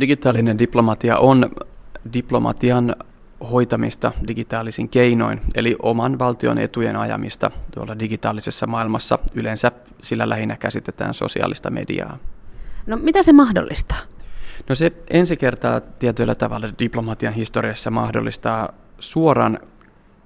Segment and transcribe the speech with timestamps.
[0.00, 1.50] digitaalinen diplomatia on
[2.12, 2.96] diplomatian
[3.52, 9.18] hoitamista digitaalisin keinoin, eli oman valtion etujen ajamista tuolla digitaalisessa maailmassa.
[9.34, 9.72] Yleensä
[10.02, 12.18] sillä lähinnä käsitetään sosiaalista mediaa.
[12.86, 13.98] No mitä se mahdollistaa?
[14.68, 19.58] No se ensi kertaa tietyllä tavalla diplomatian historiassa mahdollistaa suoran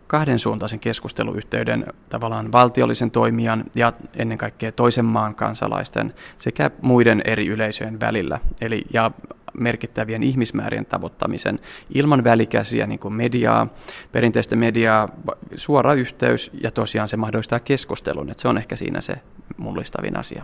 [0.06, 7.46] kahden suuntaisen keskusteluyhteyden tavallaan valtiollisen toimijan ja ennen kaikkea toisen maan kansalaisten sekä muiden eri
[7.46, 8.40] yleisöjen välillä.
[8.60, 9.10] Eli ja
[9.52, 11.58] merkittävien ihmismäärien tavoittamisen
[11.94, 13.66] ilman välikäsiä niin kuin mediaa,
[14.12, 15.08] perinteistä mediaa,
[15.56, 18.30] suora yhteys ja tosiaan se mahdollistaa keskustelun.
[18.30, 19.14] Että se on ehkä siinä se
[19.56, 20.42] mullistavin asia.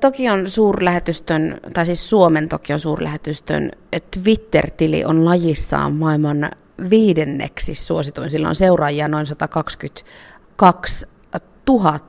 [0.00, 3.70] Tokion suurlähetystön, tai siis Suomen Tokion suurlähetystön
[4.22, 6.50] Twitter-tili on lajissaan maailman
[6.90, 8.30] viidenneksi suosituin.
[8.30, 11.06] Sillä on seuraajia noin 122
[11.68, 12.00] 000.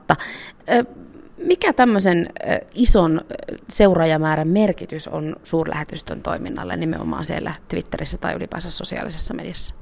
[1.38, 2.28] Mikä tämmöisen
[2.74, 3.20] ison
[3.68, 9.74] seuraajamäärän merkitys on suurlähetystön toiminnalle nimenomaan siellä Twitterissä tai ylipäänsä sosiaalisessa mediassa?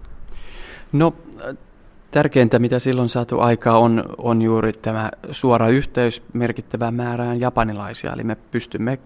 [0.93, 1.15] No
[2.11, 8.13] tärkeintä, mitä silloin saatu aikaa, on, on juuri tämä suora yhteys merkittävään määrään japanilaisia.
[8.13, 8.99] Eli me pystymme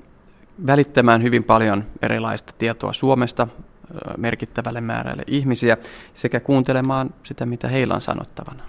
[0.66, 3.48] välittämään hyvin paljon erilaista tietoa Suomesta
[4.16, 5.76] merkittävälle määrälle ihmisiä
[6.14, 8.62] sekä kuuntelemaan sitä, mitä heillä on sanottavana.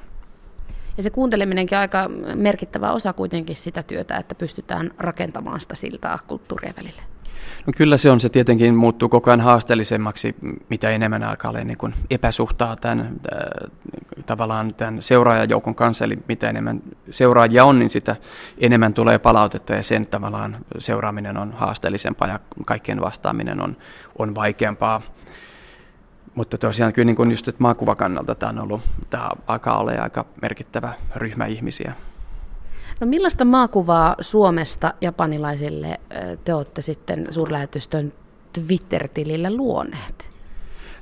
[0.99, 6.19] Ja se kuunteleminenkin on aika merkittävä osa kuitenkin sitä työtä, että pystytään rakentamaan sitä siltaa
[6.27, 7.01] kulttuurien välille.
[7.67, 10.35] No kyllä se on, se tietenkin muuttuu koko ajan haasteellisemmaksi,
[10.69, 12.99] mitä enemmän alkaa olla niin epäsuhtaa tämän,
[13.33, 13.71] äh,
[14.25, 18.15] tavallaan tämän seuraajajoukon kanssa, eli mitä enemmän seuraajia on, niin sitä
[18.57, 23.77] enemmän tulee palautetta ja sen tavallaan seuraaminen on haasteellisempaa ja kaikkien vastaaminen on,
[24.17, 25.01] on vaikeampaa.
[26.39, 30.25] Mutta tosiaan kyllä niin kuin just että maakuvakannalta tämä on ollut, tämä alkaa olla aika
[30.41, 31.93] merkittävä ryhmä ihmisiä.
[32.99, 35.99] No millaista maakuvaa Suomesta japanilaisille
[36.45, 38.13] te olette sitten suurlähetystön
[38.53, 40.29] Twitter-tilillä luoneet?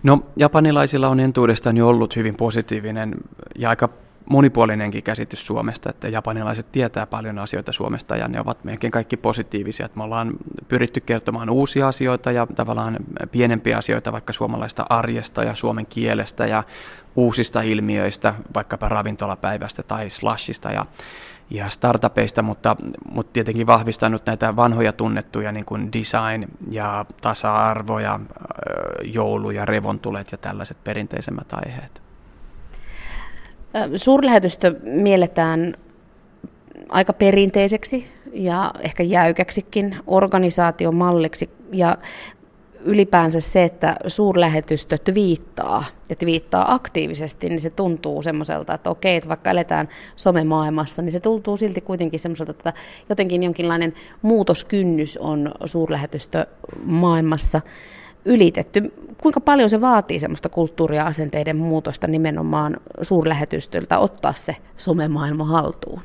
[0.03, 3.15] No japanilaisilla on entuudestaan jo ollut hyvin positiivinen
[3.55, 3.89] ja aika
[4.29, 9.85] monipuolinenkin käsitys Suomesta, että japanilaiset tietää paljon asioita Suomesta ja ne ovat melkein kaikki positiivisia.
[9.85, 10.33] Että me ollaan
[10.67, 12.97] pyritty kertomaan uusia asioita ja tavallaan
[13.31, 16.63] pienempiä asioita vaikka suomalaista arjesta ja suomen kielestä ja
[17.15, 20.85] uusista ilmiöistä, vaikkapa ravintolapäivästä tai slashista ja,
[21.49, 22.75] ja startupeista, mutta,
[23.11, 28.19] mutta tietenkin vahvistanut näitä vanhoja tunnettuja niin kuin design ja tasa-arvo ja
[29.03, 32.06] joulu ja revontulet ja tällaiset perinteisemmät aiheet.
[33.95, 35.73] Suurlähetystö mielletään
[36.89, 41.49] aika perinteiseksi ja ehkä jäykäksikin organisaatiomalliksi.
[41.71, 41.97] Ja
[42.79, 49.29] ylipäänsä se, että suurlähetystö twiittaa ja twiittaa aktiivisesti, niin se tuntuu semmoiselta, että okei, että
[49.29, 52.73] vaikka eletään somemaailmassa, niin se tuntuu silti kuitenkin semmoiselta, että
[53.09, 56.45] jotenkin jonkinlainen muutoskynnys on suurlähetystö
[56.83, 57.61] maailmassa
[58.27, 58.93] ylitetty.
[59.21, 66.01] Kuinka paljon se vaatii semmoista kulttuuria asenteiden muutosta nimenomaan suurlähetystöltä ottaa se somemaailma haltuun?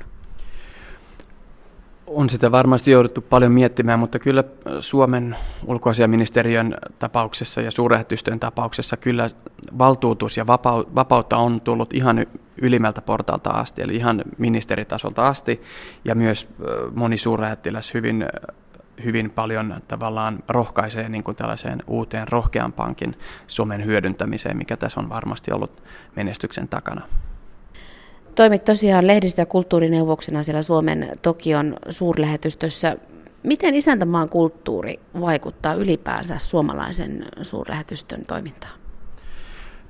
[2.06, 4.44] On sitä varmasti jouduttu paljon miettimään, mutta kyllä
[4.80, 9.30] Suomen ulkoasiaministeriön tapauksessa ja suurlähetystön tapauksessa kyllä
[9.78, 10.46] valtuutus ja
[10.94, 12.26] vapautta on tullut ihan
[12.62, 15.62] ylimmältä portalta asti, eli ihan ministeritasolta asti,
[16.04, 16.48] ja myös
[16.94, 18.24] moni suurlähettiläs hyvin
[19.04, 23.16] hyvin paljon tavallaan rohkaisee niin kuin tällaiseen uuteen rohkeampaankin
[23.46, 25.82] somen hyödyntämiseen, mikä tässä on varmasti ollut
[26.16, 27.02] menestyksen takana.
[28.34, 32.96] Toimit tosiaan lehdistö- ja kulttuurineuvoksena siellä Suomen Tokion suurlähetystössä.
[33.42, 38.81] Miten isäntämaan kulttuuri vaikuttaa ylipäänsä suomalaisen suurlähetystön toimintaan?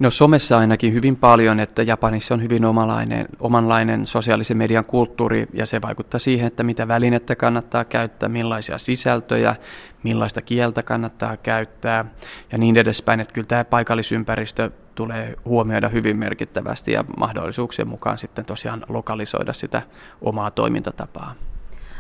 [0.03, 5.67] No somessa ainakin hyvin paljon, että Japanissa on hyvin omalainen, omanlainen sosiaalisen median kulttuuri ja
[5.67, 9.57] se vaikuttaa siihen, että mitä välinettä kannattaa käyttää, millaisia sisältöjä,
[10.03, 12.05] millaista kieltä kannattaa käyttää
[12.53, 13.21] ja niin edespäin.
[13.21, 19.83] Että kyllä tämä paikallisympäristö tulee huomioida hyvin merkittävästi ja mahdollisuuksien mukaan sitten tosiaan lokalisoida sitä
[20.21, 21.35] omaa toimintatapaa.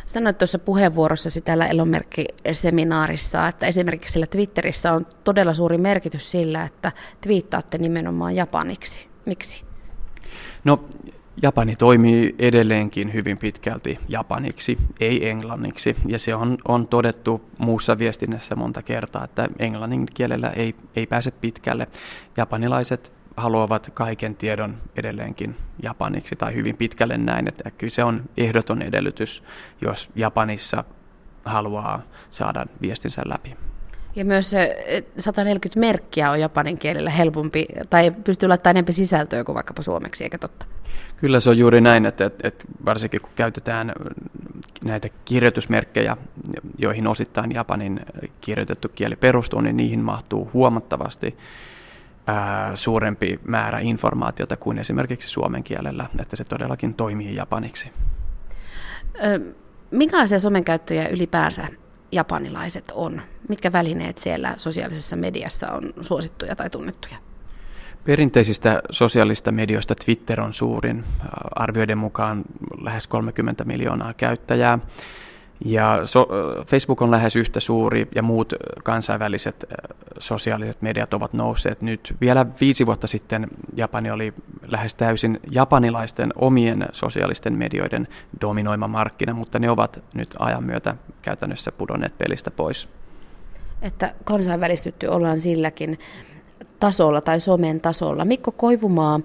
[0.07, 6.93] Sanoit tuossa puheenvuorossasi täällä Elomerkki-seminaarissa, että esimerkiksi sillä Twitterissä on todella suuri merkitys sillä, että
[7.21, 9.09] twiittaatte nimenomaan japaniksi.
[9.27, 9.65] Miksi?
[10.65, 10.84] No,
[11.43, 18.57] Japani toimii edelleenkin hyvin pitkälti japaniksi, ei englanniksi, ja se on, on todettu muussa viestinnässä
[18.57, 21.87] monta kertaa, että englannin kielellä ei, ei pääse pitkälle.
[22.37, 28.83] Japanilaiset haluavat kaiken tiedon edelleenkin japaniksi tai hyvin pitkälle näin, että kyllä se on ehdoton
[28.83, 29.43] edellytys,
[29.81, 30.84] jos Japanissa
[31.45, 33.57] haluaa saada viestinsä läpi.
[34.17, 34.77] Ja myös se
[35.19, 40.39] 140 merkkiä on japanin kielellä helpompi, tai pystyy laittamaan enemmän sisältöä kuin vaikkapa suomeksi, eikä
[40.39, 40.67] totta?
[41.17, 43.93] Kyllä se on juuri näin, että, että, että varsinkin kun käytetään
[44.84, 46.17] näitä kirjoitusmerkkejä,
[46.79, 48.01] joihin osittain Japanin
[48.41, 51.37] kirjoitettu kieli perustuu, niin niihin mahtuu huomattavasti
[52.27, 57.92] ää, suurempi määrä informaatiota kuin esimerkiksi suomen kielellä, että se todellakin toimii japaniksi.
[59.91, 61.69] Minkälaisia somen käyttöjä ylipäänsä
[62.13, 63.22] japanilaiset on?
[63.48, 67.16] Mitkä välineet siellä sosiaalisessa mediassa on suosittuja tai tunnettuja?
[68.04, 71.04] Perinteisistä sosiaalista medioista Twitter on suurin,
[71.54, 72.42] arvioiden mukaan
[72.80, 74.78] lähes 30 miljoonaa käyttäjää.
[75.64, 76.28] Ja so,
[76.66, 78.53] Facebook on lähes yhtä suuri ja muut
[78.84, 79.64] kansainväliset
[80.18, 82.14] sosiaaliset mediat ovat nousseet nyt.
[82.20, 84.34] Vielä viisi vuotta sitten Japani oli
[84.66, 88.09] lähes täysin japanilaisten omien sosiaalisten medioiden
[88.41, 92.88] dominoima markkina, mutta ne ovat nyt ajan myötä käytännössä pudonneet pelistä pois.
[93.82, 95.98] Että kansainvälistytty ollaan silläkin
[96.80, 98.24] tasolla tai somen tasolla.
[98.24, 99.20] Mikko Koivumaa,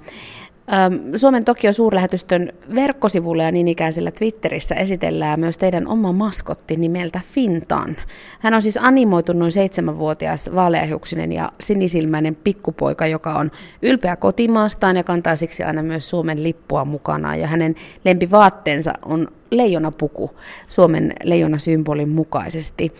[1.15, 7.21] Suomen Tokio suurlähetystön verkkosivulla ja niin ikään sillä Twitterissä esitellään myös teidän oma maskotti nimeltä
[7.33, 7.97] Fintan.
[8.39, 15.03] Hän on siis animoitu noin seitsemänvuotias vaaleahiuksinen ja sinisilmäinen pikkupoika, joka on ylpeä kotimaastaan ja
[15.03, 17.39] kantaa siksi aina myös Suomen lippua mukanaan.
[17.39, 17.75] Ja hänen
[18.05, 20.31] lempivaatteensa on leijonapuku
[20.67, 22.93] Suomen leijonasymbolin mukaisesti.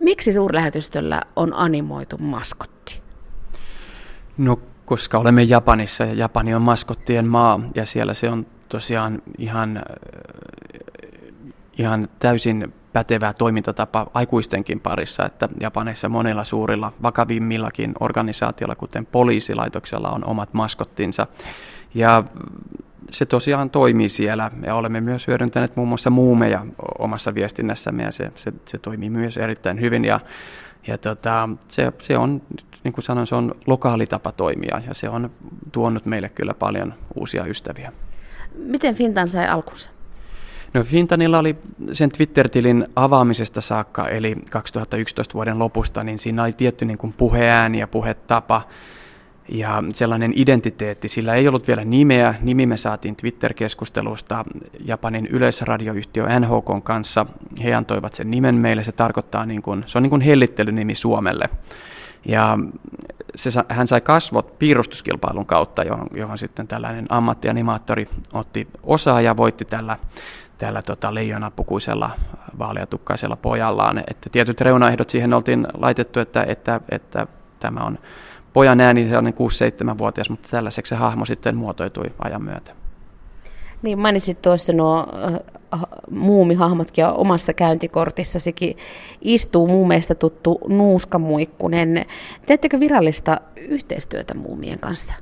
[0.00, 3.00] Miksi suurlähetystöllä on animoitu maskotti?
[4.38, 4.58] No,
[4.88, 9.82] koska olemme Japanissa ja Japani on maskottien maa ja siellä se on tosiaan ihan, äh,
[11.78, 20.24] ihan täysin pätevä toimintatapa aikuistenkin parissa, että Japanissa monilla suurilla vakavimmillakin organisaatioilla, kuten poliisilaitoksella, on
[20.24, 21.26] omat maskottinsa.
[21.94, 22.24] Ja
[23.10, 26.66] se tosiaan toimii siellä ja olemme myös hyödyntäneet muun muassa muumeja
[26.98, 30.20] omassa viestinnässämme ja se, se, se toimii myös erittäin hyvin ja,
[30.86, 32.42] ja tota, se, se on
[32.84, 35.30] niin kuin sanoin, se on lokaali tapa toimia ja se on
[35.72, 37.92] tuonut meille kyllä paljon uusia ystäviä.
[38.54, 39.90] Miten Fintan sai alkunsa?
[40.74, 41.56] No Fintanilla oli
[41.92, 47.78] sen Twitter-tilin avaamisesta saakka, eli 2011 vuoden lopusta, niin siinä oli tietty niin kuin puheääni
[47.78, 48.62] ja puhetapa
[49.48, 51.08] ja sellainen identiteetti.
[51.08, 52.34] Sillä ei ollut vielä nimeä.
[52.42, 54.44] Nimi me saatiin Twitter-keskustelusta
[54.84, 57.26] Japanin yleisradioyhtiö NHK kanssa.
[57.64, 58.84] He antoivat sen nimen meille.
[58.84, 61.48] Se tarkoittaa, niin kuin, se on niin kuin hellittelynimi Suomelle.
[62.28, 62.58] Ja
[63.36, 69.64] se, hän sai kasvot piirustuskilpailun kautta, johon, johon sitten tällainen ammattianimaattori otti osaa ja voitti
[69.64, 69.96] tällä,
[70.58, 72.10] tällä tota leijonapukuisella
[72.58, 73.98] vaaleatukkaisella pojallaan.
[73.98, 77.26] Että tietyt reunaehdot siihen oltiin laitettu, että, että, että
[77.60, 77.98] tämä on
[78.52, 82.72] pojan ääni, se on 6-7-vuotias, mutta tällaiseksi se hahmo sitten muotoitui ajan myötä.
[83.82, 85.06] Niin mainitsit tuossa nuo
[85.74, 85.80] äh,
[86.10, 88.76] muumihahmotkin ja omassa käyntikortissasikin
[89.22, 92.06] istuu muumeista tuttu nuuskamuikkunen.
[92.46, 95.14] Teettekö virallista yhteistyötä muumien kanssa?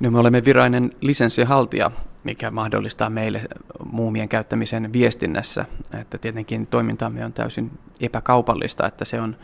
[0.00, 1.90] No me olemme virainen lisenssihaltija,
[2.24, 3.42] mikä mahdollistaa meille
[3.84, 5.64] muumien käyttämisen viestinnässä.
[6.00, 7.70] Että tietenkin toimintamme on täysin
[8.00, 9.36] epäkaupallista, että se on,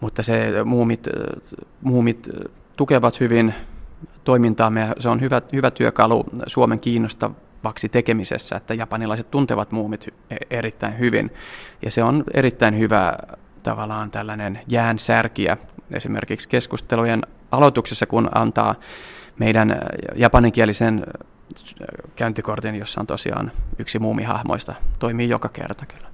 [0.00, 1.08] mutta se muumit,
[1.80, 2.28] muumit
[2.76, 3.54] tukevat hyvin
[4.24, 4.88] toimintaamme.
[4.98, 7.30] Se on hyvä, hyvä työkalu Suomen kiinnosta,
[7.64, 11.30] vaksi tekemisessä, että japanilaiset tuntevat muumit e- erittäin hyvin.
[11.82, 13.18] Ja se on erittäin hyvä
[13.62, 15.56] tavallaan tällainen jäänsärkiä
[15.90, 18.74] esimerkiksi keskustelujen aloituksessa, kun antaa
[19.38, 19.80] meidän
[20.14, 21.06] japaninkielisen
[22.16, 26.08] käyntikortin, jossa on tosiaan yksi muumihahmoista, toimii joka kerta kyllä.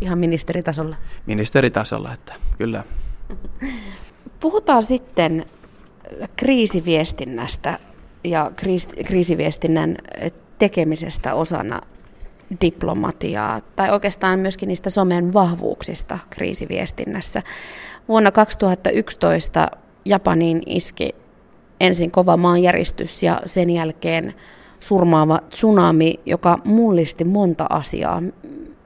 [0.00, 0.96] Ihan ministeritasolla?
[1.26, 2.84] Ministeritasolla, että kyllä.
[4.40, 5.46] Puhutaan sitten
[6.36, 7.78] kriisiviestinnästä
[8.24, 8.50] ja
[9.06, 9.96] kriisiviestinnän
[10.58, 11.80] tekemisestä osana
[12.60, 17.42] diplomatiaa tai oikeastaan myöskin niistä somen vahvuuksista kriisiviestinnässä.
[18.08, 19.68] Vuonna 2011
[20.04, 21.14] Japaniin iski
[21.80, 24.34] ensin kova maanjäristys ja sen jälkeen
[24.80, 28.22] surmaava tsunami, joka mullisti monta asiaa.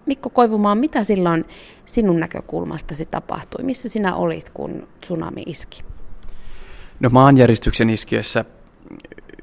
[0.06, 1.44] Mikko Koivumaa, mitä silloin
[1.84, 3.64] sinun näkökulmastasi tapahtui?
[3.64, 5.84] Missä sinä olit, kun tsunami iski?
[7.00, 8.44] No maanjäristyksen iskiessä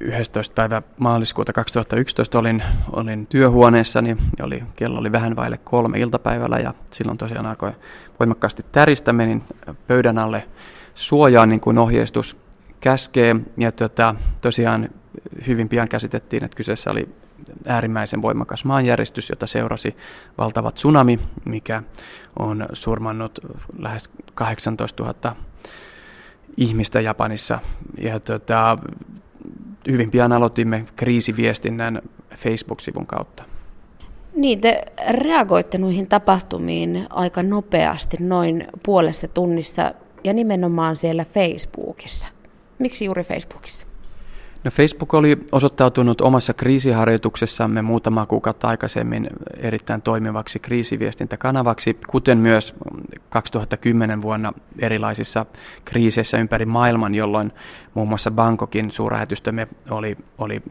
[0.00, 0.54] 11.
[0.54, 7.18] päivä maaliskuuta 2011 olin, olin työhuoneessani, oli, kello oli vähän vaille kolme iltapäivällä ja silloin
[7.18, 7.72] tosiaan alkoi
[8.20, 9.42] voimakkaasti täristä, menin
[9.86, 10.48] pöydän alle
[10.94, 12.36] suojaan niin kuin ohjeistus
[12.80, 14.88] käskee ja tota, tosiaan
[15.46, 17.08] hyvin pian käsitettiin, että kyseessä oli
[17.66, 19.96] äärimmäisen voimakas maanjäristys, jota seurasi
[20.38, 21.82] valtava tsunami, mikä
[22.38, 23.38] on surmannut
[23.78, 25.36] lähes 18 000
[26.56, 27.58] ihmistä Japanissa.
[27.98, 28.78] Ja tota,
[29.88, 32.02] hyvin pian aloitimme kriisiviestinnän
[32.36, 33.42] Facebook-sivun kautta.
[34.34, 39.94] Niin, te reagoitte noihin tapahtumiin aika nopeasti, noin puolessa tunnissa,
[40.24, 42.28] ja nimenomaan siellä Facebookissa.
[42.78, 43.86] Miksi juuri Facebookissa?
[44.64, 52.74] No Facebook oli osoittautunut omassa kriisiharjoituksessamme muutama kuukautta aikaisemmin erittäin toimivaksi kriisiviestintäkanavaksi, kuten myös
[53.30, 55.46] 2010 vuonna erilaisissa
[55.84, 57.52] kriiseissä ympäri maailman, jolloin
[57.94, 60.62] muun muassa Bangkokin suurlähetystömme oli, oli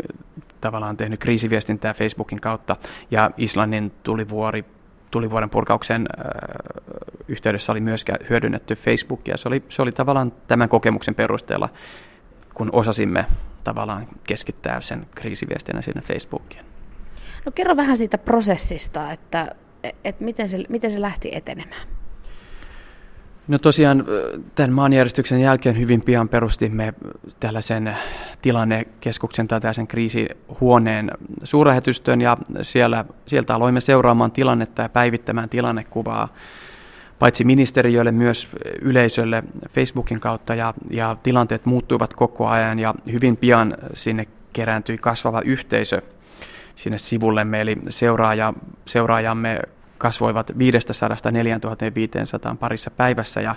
[0.62, 2.75] tavallaan tehnyt kriisiviestintää Facebookin kautta
[3.12, 4.65] ja Islannin tulivuori
[5.12, 6.25] tulivuoren purkauksen äh,
[7.27, 9.38] yhteydessä oli myöskään hyödynnetty Facebookia.
[9.38, 11.69] Se oli, se oli tavallaan tämän kokemuksen perusteella,
[12.53, 13.25] kun osasimme
[13.69, 16.65] tavallaan keskittää sen kriisiviestinä sinne Facebookiin.
[17.45, 19.55] No kerro vähän siitä prosessista, että,
[20.03, 21.88] että miten, se, miten se lähti etenemään.
[23.47, 24.05] No tosiaan
[24.55, 26.93] tämän maanjärjestyksen jälkeen hyvin pian perustimme
[27.39, 27.97] tällaisen
[28.41, 31.11] tilannekeskuksen tai tällaisen kriisihuoneen
[31.43, 36.33] suurlähetystön ja siellä, sieltä aloimme seuraamaan tilannetta ja päivittämään tilannekuvaa
[37.19, 38.47] paitsi ministeriöille myös
[38.81, 45.41] yleisölle Facebookin kautta ja, ja tilanteet muuttuivat koko ajan ja hyvin pian sinne kerääntyi kasvava
[45.41, 46.01] yhteisö
[46.75, 48.53] sinne sivullemme, eli seuraaja,
[48.85, 49.59] seuraajamme
[49.97, 53.55] kasvoivat 500 4500 parissa päivässä ja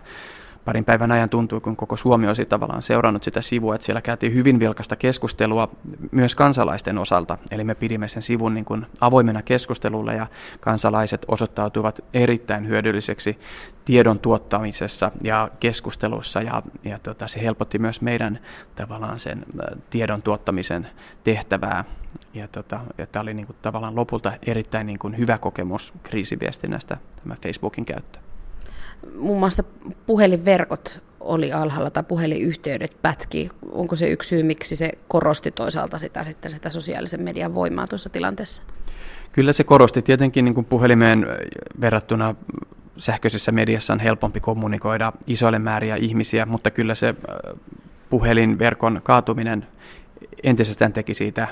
[0.64, 4.34] parin päivän ajan tuntui, kun koko Suomi olisi tavallaan seurannut sitä sivua, että siellä käytiin
[4.34, 5.68] hyvin vilkasta keskustelua
[6.10, 7.38] myös kansalaisten osalta.
[7.50, 10.26] Eli me pidimme sen sivun niin kuin avoimena keskustelulle ja
[10.60, 13.38] kansalaiset osoittautuivat erittäin hyödylliseksi
[13.84, 18.38] tiedon tuottamisessa ja keskustelussa ja, ja tota, se helpotti myös meidän
[18.76, 19.46] tavallaan sen
[19.90, 20.86] tiedon tuottamisen
[21.24, 21.84] tehtävää.
[22.34, 26.96] Ja, tota, ja tämä oli niin kuin, tavallaan lopulta erittäin niin kuin, hyvä kokemus kriisiviestinnästä
[27.22, 28.31] tämä Facebookin käyttö
[29.18, 29.64] muun muassa
[30.06, 33.50] puhelinverkot oli alhaalla tai puhelinyhteydet pätki.
[33.72, 38.10] Onko se yksi syy, miksi se korosti toisaalta sitä, sitten sitä sosiaalisen median voimaa tuossa
[38.10, 38.62] tilanteessa?
[39.32, 40.02] Kyllä se korosti.
[40.02, 41.26] Tietenkin niin kuin puhelimeen
[41.80, 42.34] verrattuna
[42.96, 47.60] sähköisessä mediassa on helpompi kommunikoida isoille määriä ihmisiä, mutta kyllä se äh,
[48.10, 49.66] puhelinverkon kaatuminen
[50.42, 51.48] entisestään teki siitä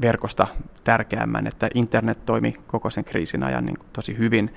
[0.00, 0.46] verkosta
[0.84, 4.54] tärkeämmän, että internet toimi koko sen kriisin ajan niin tosi hyvin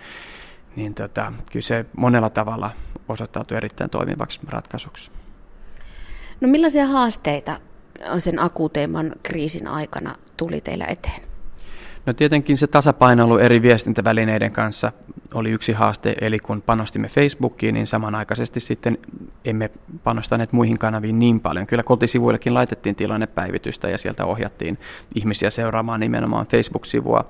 [0.78, 2.72] niin tota, kyllä se monella tavalla
[3.08, 5.12] osoittautui erittäin toimivaksi ratkaisuksi.
[6.42, 7.60] No millaisia haasteita
[8.20, 11.22] sen akuuteimman kriisin aikana tuli teillä eteen?
[12.06, 14.92] No tietenkin se tasapainoilu eri viestintävälineiden kanssa
[15.34, 18.98] oli yksi haaste, eli kun panostimme Facebookiin, niin samanaikaisesti sitten
[19.46, 19.70] emme
[20.04, 21.68] panostaneet muihin kanaviin niin paljon.
[21.68, 24.78] Kyllä kotisivuillekin laitettiin tilannepäivitystä ja sieltä ohjattiin
[25.16, 27.26] ihmisiä seuraamaan nimenomaan Facebook-sivua.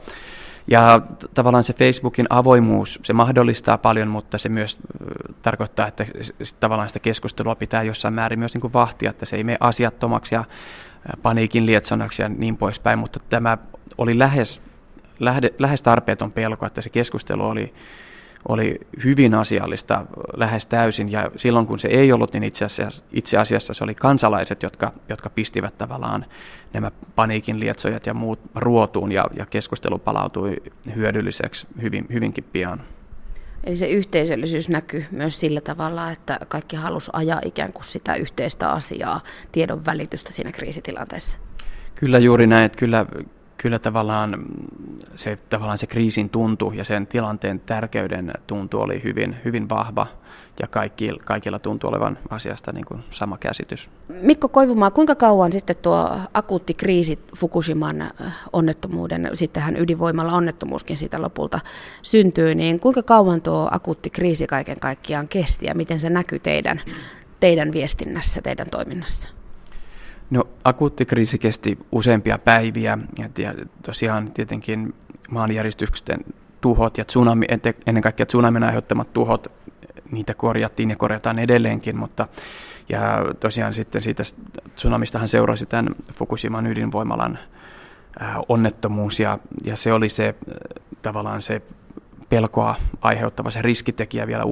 [0.67, 1.01] Ja
[1.33, 4.77] tavallaan se Facebookin avoimuus, se mahdollistaa paljon, mutta se myös
[5.41, 6.05] tarkoittaa, että
[6.59, 10.35] tavallaan sitä keskustelua pitää jossain määrin myös niin kuin vahtia, että se ei mene asiattomaksi
[10.35, 10.43] ja
[11.21, 13.57] paniikin lietsonaksi ja niin poispäin, mutta tämä
[13.97, 14.61] oli lähes,
[15.59, 17.73] lähes tarpeeton pelko, että se keskustelu oli
[18.47, 23.37] oli hyvin asiallista lähes täysin ja silloin kun se ei ollut, niin itse asiassa, itse
[23.37, 26.25] asiassa se oli kansalaiset, jotka, jotka pistivät tavallaan
[26.73, 30.55] nämä paniikin lietsojat ja muut ruotuun ja, ja keskustelu palautui
[30.95, 32.83] hyödylliseksi hyvin, hyvinkin pian.
[33.63, 38.69] Eli se yhteisöllisyys näkyy myös sillä tavalla, että kaikki halusi ajaa ikään kuin sitä yhteistä
[38.69, 41.37] asiaa, tiedon välitystä siinä kriisitilanteessa.
[41.95, 43.05] Kyllä juuri näin, että kyllä,
[43.57, 44.45] kyllä tavallaan
[45.15, 50.07] se, tavallaan se kriisin tuntu ja sen tilanteen tärkeyden tuntu oli hyvin, hyvin vahva
[50.61, 53.89] ja kaikki, kaikilla tuntuu olevan asiasta niin kuin sama käsitys.
[54.21, 58.11] Mikko Koivumaa, kuinka kauan sitten tuo akuutti kriisi Fukushiman äh,
[58.53, 61.59] onnettomuuden, sittenhän ydinvoimalla onnettomuuskin siitä lopulta
[62.01, 66.81] syntyy, niin kuinka kauan tuo akuutti kriisi kaiken kaikkiaan kesti ja miten se näkyy teidän,
[67.39, 69.36] teidän viestinnässä, teidän toiminnassa?
[70.29, 73.53] No akuutti kriisi kesti useampia päiviä ja
[73.85, 74.93] tosiaan tietenkin
[75.29, 76.19] maanjäristyksen
[76.61, 77.45] tuhot ja tsunami,
[77.85, 79.51] ennen kaikkea tsunamin aiheuttamat tuhot,
[80.11, 82.27] niitä korjattiin ja korjataan edelleenkin, mutta
[82.89, 84.23] ja tosiaan sitten siitä
[84.75, 87.39] tsunamistahan seurasi tämän Fukushiman ydinvoimalan
[88.49, 90.35] onnettomuus ja, ja se oli se
[91.01, 91.61] tavallaan se
[92.29, 94.43] pelkoa aiheuttava se riskitekijä vielä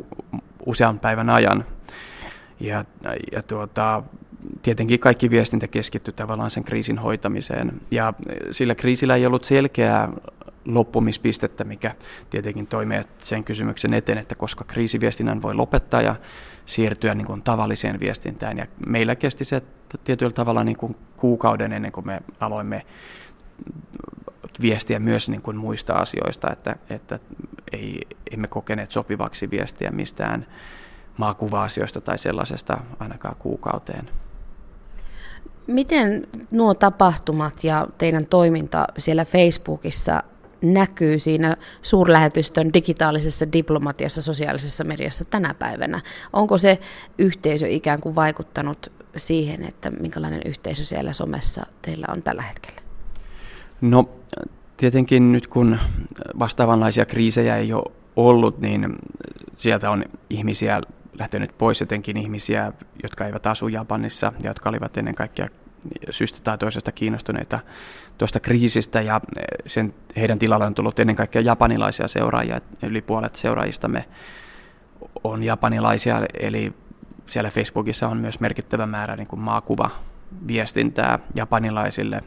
[0.65, 1.65] usean päivän ajan.
[2.60, 2.86] Ja,
[3.32, 4.03] ja tuota,
[4.61, 7.81] tietenkin kaikki viestintä keskittyi tavallaan sen kriisin hoitamiseen.
[7.91, 8.13] Ja
[8.51, 10.09] sillä kriisillä ei ollut selkeää
[10.65, 11.95] loppumispistettä, mikä
[12.29, 16.15] tietenkin toimii sen kysymyksen eteen, että koska kriisiviestinnän voi lopettaa ja
[16.65, 18.57] siirtyä niin kuin tavalliseen viestintään.
[18.57, 19.61] Ja meillä kesti se
[20.03, 22.85] tietyllä tavalla niin kuin kuukauden ennen kuin me aloimme
[24.61, 27.19] viestiä myös niin kuin muista asioista, että, että
[27.71, 30.45] ei, emme kokeneet sopivaksi viestiä mistään
[31.17, 34.09] maakuva-asioista tai sellaisesta ainakaan kuukauteen.
[35.67, 40.24] Miten nuo tapahtumat ja teidän toiminta siellä Facebookissa
[40.62, 46.01] näkyy siinä suurlähetystön digitaalisessa diplomatiassa, sosiaalisessa mediassa tänä päivänä?
[46.34, 46.79] Onko se
[47.17, 52.81] yhteisö ikään kuin vaikuttanut siihen, että minkälainen yhteisö siellä somessa teillä on tällä hetkellä?
[53.81, 54.10] No
[54.77, 55.79] tietenkin nyt kun
[56.39, 58.95] vastaavanlaisia kriisejä ei ole ollut, niin
[59.57, 60.81] sieltä on ihmisiä
[61.19, 65.48] lähtenyt pois, jotenkin ihmisiä, jotka eivät asu Japanissa ja jotka olivat ennen kaikkea
[66.10, 67.60] syystä tai toisesta kiinnostuneita
[68.17, 69.22] tuosta kriisistä ja
[69.67, 72.62] sen, heidän tilalle on tullut ennen kaikkea japanilaisia seuraajia.
[72.84, 74.05] Yli puolet seuraajistamme
[75.24, 76.74] on japanilaisia, eli
[77.27, 79.89] siellä Facebookissa on myös merkittävä määrä niin kuin maakuva
[80.48, 82.24] viestintää japanilaisille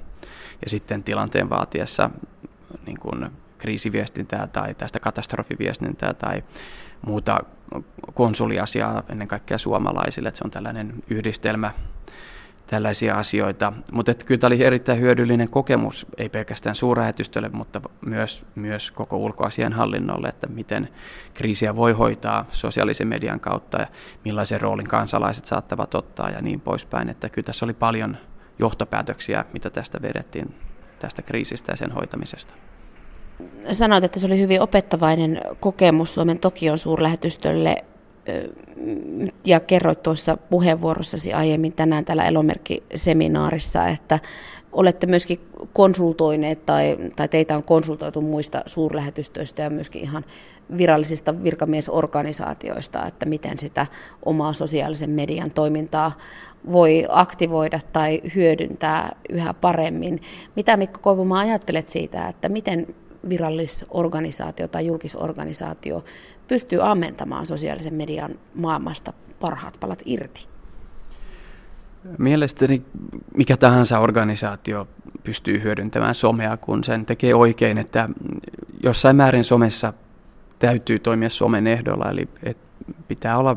[0.64, 2.10] ja sitten tilanteen vaatiessa
[2.86, 6.42] niin kuin kriisiviestintää tai tästä katastrofiviestintää tai
[7.06, 7.40] muuta
[8.14, 10.28] konsuliasiaa ennen kaikkea suomalaisille.
[10.28, 11.72] Että se on tällainen yhdistelmä
[12.66, 13.72] tällaisia asioita.
[13.92, 19.72] Mutta kyllä tämä oli erittäin hyödyllinen kokemus, ei pelkästään suurähetystölle, mutta myös, myös koko ulkoasian
[19.72, 20.88] hallinnolle, että miten
[21.34, 23.86] kriisiä voi hoitaa sosiaalisen median kautta ja
[24.24, 27.08] millaisen roolin kansalaiset saattavat ottaa ja niin poispäin.
[27.08, 28.16] Että kyllä tässä oli paljon
[28.58, 30.54] johtopäätöksiä, mitä tästä vedettiin
[30.98, 32.54] tästä kriisistä ja sen hoitamisesta.
[33.72, 37.84] Sanoit, että se oli hyvin opettavainen kokemus Suomen Tokion suurlähetystölle
[39.44, 44.18] ja kerroit tuossa puheenvuorossasi aiemmin tänään täällä Elomerkki-seminaarissa, että
[44.72, 45.40] olette myöskin
[45.72, 50.24] konsultoineet tai, tai teitä on konsultoitu muista suurlähetystöistä ja myöskin ihan
[50.76, 53.86] virallisista virkamiesorganisaatioista, että miten sitä
[54.24, 56.12] omaa sosiaalisen median toimintaa
[56.72, 60.22] voi aktivoida tai hyödyntää yhä paremmin.
[60.56, 62.86] Mitä Mikko Koivumaa ajattelet siitä, että miten
[63.28, 66.04] virallisorganisaatio tai julkisorganisaatio
[66.48, 70.48] pystyy ammentamaan sosiaalisen median maailmasta parhaat palat irti?
[72.18, 72.82] Mielestäni
[73.36, 74.88] mikä tahansa organisaatio
[75.24, 78.08] pystyy hyödyntämään somea, kun sen tekee oikein, että
[78.82, 79.92] jossain määrin somessa
[80.58, 82.28] täytyy toimia somen ehdolla, eli
[83.08, 83.56] pitää olla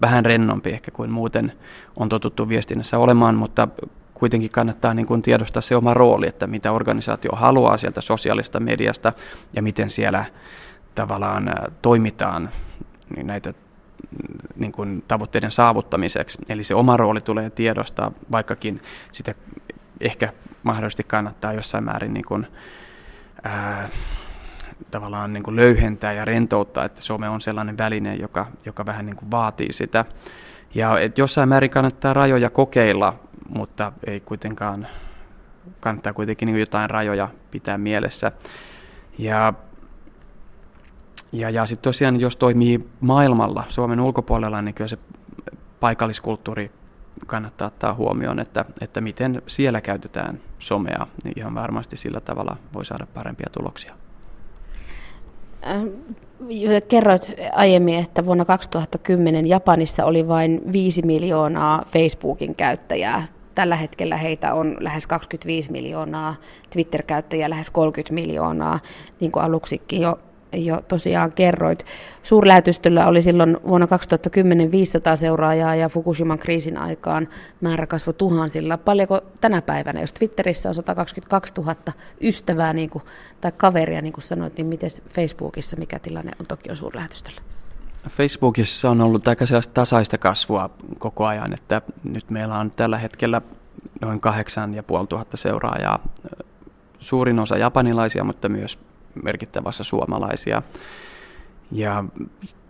[0.00, 1.52] vähän rennompi ehkä kuin muuten
[1.96, 3.68] on totuttu viestinnässä olemaan, mutta
[4.14, 9.12] kuitenkin kannattaa niin kuin tiedostaa se oma rooli, että mitä organisaatio haluaa sieltä sosiaalista mediasta
[9.56, 10.24] ja miten siellä
[10.94, 11.52] tavallaan
[11.82, 12.50] toimitaan
[13.16, 13.54] niin näitä
[14.56, 16.38] niin kuin tavoitteiden saavuttamiseksi.
[16.48, 19.34] Eli se oma rooli tulee tiedostaa, vaikkakin sitä
[20.00, 22.46] ehkä mahdollisesti kannattaa jossain määrin niin kuin,
[23.42, 23.88] ää,
[24.90, 29.16] tavallaan niin kuin löyhentää ja rentouttaa, että some on sellainen väline, joka, joka vähän niin
[29.16, 30.04] kuin vaatii sitä.
[30.74, 33.18] Ja et jossain määrin kannattaa rajoja kokeilla,
[33.54, 34.86] mutta ei kuitenkaan,
[35.80, 38.32] kannattaa kuitenkin niin jotain rajoja pitää mielessä.
[39.18, 39.54] Ja
[41.34, 44.98] ja, ja sitten tosiaan, jos toimii maailmalla, Suomen ulkopuolella, niin kyllä se
[45.80, 46.70] paikalliskulttuuri
[47.26, 52.84] kannattaa ottaa huomioon, että, että miten siellä käytetään somea, niin ihan varmasti sillä tavalla voi
[52.84, 53.94] saada parempia tuloksia.
[55.66, 55.86] Ähm,
[56.88, 63.26] kerroit aiemmin, että vuonna 2010 Japanissa oli vain 5 miljoonaa Facebookin käyttäjää.
[63.54, 66.34] Tällä hetkellä heitä on lähes 25 miljoonaa,
[66.70, 68.80] Twitter-käyttäjiä lähes 30 miljoonaa,
[69.20, 70.18] niin kuin aluksikin jo
[70.56, 71.86] jo tosiaan kerroit.
[72.22, 77.28] Suurlähetystöllä oli silloin vuonna 2010 500 seuraajaa ja Fukushiman kriisin aikaan
[77.60, 78.78] määrä kasvoi tuhansilla.
[78.78, 81.76] Paljonko tänä päivänä, jos Twitterissä on 122 000
[82.20, 83.04] ystävää niin kuin,
[83.40, 87.53] tai kaveria, niin kuin sanoit, niin miten Facebookissa, mikä tilanne on Tokion suurlähetystöllä?
[88.08, 93.42] Facebookissa on ollut aika sellaista tasaista kasvua koko ajan, että nyt meillä on tällä hetkellä
[94.00, 95.98] noin 8500 seuraajaa.
[97.00, 98.78] Suurin osa japanilaisia, mutta myös
[99.22, 100.62] merkittävässä suomalaisia.
[101.72, 102.04] Ja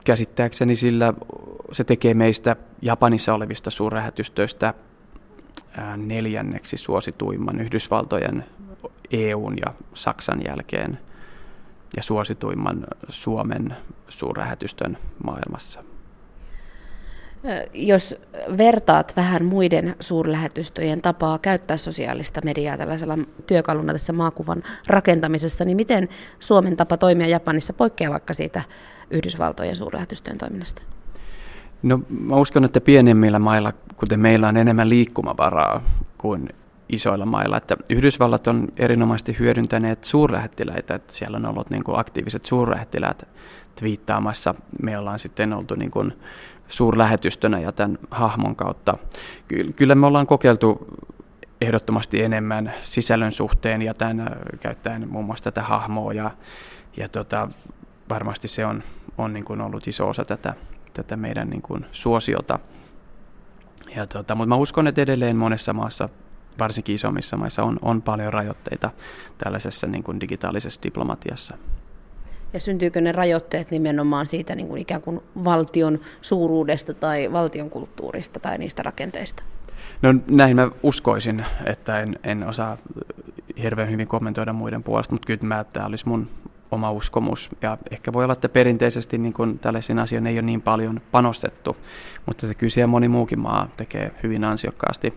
[0.05, 1.15] käsittääkseni sillä
[1.73, 4.75] se tekee meistä Japanissa olevista suurlähetystöistä
[5.97, 8.45] neljänneksi suosituimman Yhdysvaltojen,
[9.11, 10.99] EUn ja Saksan jälkeen
[11.97, 13.77] ja suosituimman Suomen
[14.09, 15.85] suurlähetystön maailmassa.
[17.75, 18.15] Jos
[18.59, 26.09] vertaat vähän muiden suurlähetystöjen tapaa käyttää sosiaalista mediaa tällaisella työkaluna tässä maakuvan rakentamisessa, niin miten
[26.41, 28.63] Suomen tapa toimia Japanissa poikkeaa vaikka siitä
[29.11, 30.83] Yhdysvaltojen suurlähetystöjen toiminnasta?
[31.83, 35.83] No mä uskon, että pienemmillä mailla, kuten meillä on enemmän liikkumavaraa
[36.19, 36.49] kuin
[36.89, 42.47] isoilla mailla, että Yhdysvallat on erinomaisesti hyödyntäneet suurlähettiläitä, että siellä on ollut niin kuin aktiiviset
[42.47, 43.29] suurlähettiläät
[43.77, 44.55] twiittaamassa.
[44.83, 46.13] Me ollaan sitten oltu niin kuin
[46.69, 48.99] suurlähetystönä ja tämän hahmon kautta.
[49.77, 50.87] Kyllä me ollaan kokeiltu
[51.61, 54.29] ehdottomasti enemmän sisällön suhteen ja tämän, äh,
[54.61, 56.31] käyttäen muun muassa tätä hahmoa ja,
[56.97, 57.49] ja tota,
[58.09, 58.83] varmasti se on,
[59.19, 60.55] on niin kuin ollut iso osa tätä,
[60.93, 62.59] tätä meidän niin kuin suosiota.
[63.97, 66.09] Ja tota, mutta mä uskon, että edelleen monessa maassa,
[66.59, 68.91] varsinkin isommissa maissa, on, on paljon rajoitteita
[69.39, 71.59] tällaisessa niin kuin digitaalisessa diplomatiassa.
[72.53, 78.41] Ja syntyykö ne rajoitteet nimenomaan siitä niin kuin ikään kuin valtion suuruudesta tai valtion kulttuurista
[78.41, 79.43] tai niistä rakenteista?
[80.03, 82.77] No näin mä uskoisin, että en, en osaa
[83.63, 86.29] hirveän hyvin kommentoida muiden puolesta, mutta kyllä mä, tämä olisi mun
[86.71, 87.51] oma uskomus.
[87.63, 91.77] Ja ehkä voi olla, että perinteisesti niin kun tällaisiin asioihin ei ole niin paljon panostettu,
[92.27, 95.15] mutta se kyllä siellä moni muukin maa tekee hyvin ansiokkaasti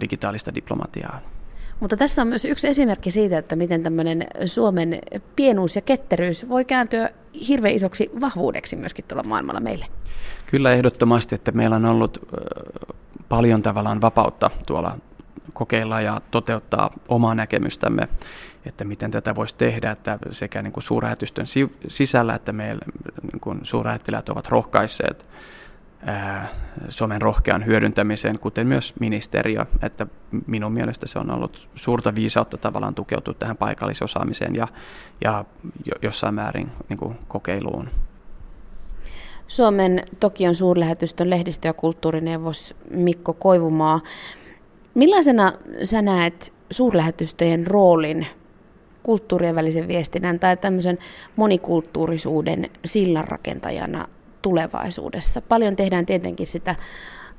[0.00, 1.20] digitaalista diplomatiaa.
[1.80, 4.98] Mutta tässä on myös yksi esimerkki siitä, että miten tämmöinen Suomen
[5.36, 7.10] pienuus ja ketteryys voi kääntyä
[7.48, 9.86] hirveän isoksi vahvuudeksi myöskin tuolla maailmalla meille.
[10.46, 12.28] Kyllä ehdottomasti, että meillä on ollut
[13.28, 14.98] paljon tavallaan vapautta tuolla
[15.52, 18.08] kokeilla ja toteuttaa omaa näkemystämme,
[18.66, 21.46] että miten tätä voisi tehdä, että sekä niin kuin suurlähetystön
[21.88, 22.82] sisällä että meillä
[23.32, 25.26] niin kuin suurlähettiläät ovat rohkaisseet
[26.88, 30.06] Suomen rohkean hyödyntämiseen, kuten myös ministeriö, että
[30.46, 34.68] minun mielestä se on ollut suurta viisautta tavallaan tukeutua tähän paikallisosaamiseen ja,
[35.24, 35.44] ja
[36.02, 37.90] jossain määrin niin kuin kokeiluun.
[39.46, 44.00] Suomen Tokion suurlähetystön lehdistö- ja kulttuurineuvos Mikko Koivumaa.
[44.94, 45.52] Millaisena
[45.84, 48.26] sä näet suurlähetystöjen roolin
[49.02, 50.98] kulttuurien välisen viestinnän tai tämmöisen
[51.36, 54.08] monikulttuurisuuden sillanrakentajana
[54.42, 55.42] tulevaisuudessa?
[55.42, 56.74] Paljon tehdään tietenkin sitä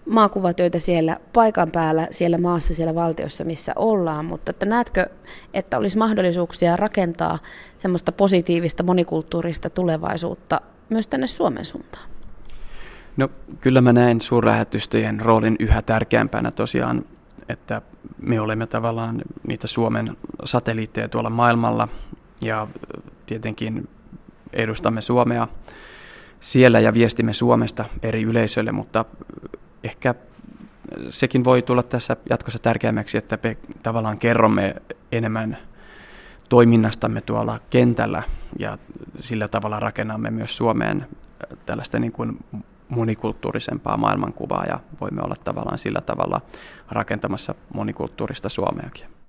[0.06, 5.10] maakuvatöitä siellä paikan päällä, siellä maassa, siellä valtiossa, missä ollaan, mutta että näetkö,
[5.54, 7.40] että olisi mahdollisuuksia rakentaa
[7.78, 12.10] semmoista positiivista monikulttuurista tulevaisuutta myös tänne Suomen suuntaan?
[13.18, 13.30] No
[13.62, 17.06] kyllä mä näen suurlähetystöjen roolin yhä tärkeämpänä tosiaan,
[17.50, 17.82] että
[18.22, 21.88] me olemme tavallaan niitä Suomen satelliitteja tuolla maailmalla
[22.42, 22.68] ja
[23.26, 23.90] tietenkin
[24.54, 25.48] edustamme Suomea
[26.42, 29.06] siellä ja viestimme Suomesta eri yleisöille, mutta
[29.84, 30.16] ehkä
[31.10, 34.76] sekin voi tulla tässä jatkossa tärkeämmäksi, että me tavallaan kerromme
[35.12, 35.58] enemmän
[36.50, 38.24] toiminnastamme tuolla kentällä
[38.60, 38.78] ja
[39.20, 41.08] sillä tavalla rakennamme myös Suomeen
[41.66, 42.38] tällaista niin kuin
[42.90, 46.42] monikulttuurisempaa maailmankuvaa ja voimme olla tavallaan sillä tavalla
[46.90, 49.21] rakentamassa monikulttuurista Suomeakin.